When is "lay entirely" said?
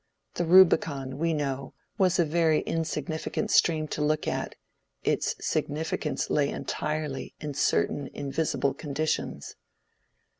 6.31-7.35